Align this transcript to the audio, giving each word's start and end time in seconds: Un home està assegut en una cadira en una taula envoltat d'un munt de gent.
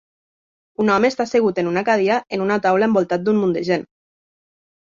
Un 0.83 0.89
home 0.93 1.11
està 1.13 1.23
assegut 1.29 1.61
en 1.63 1.69
una 1.73 1.83
cadira 1.91 2.17
en 2.39 2.47
una 2.47 2.59
taula 2.65 2.89
envoltat 2.91 3.27
d'un 3.29 3.41
munt 3.45 3.57
de 3.61 3.65
gent. 3.71 3.87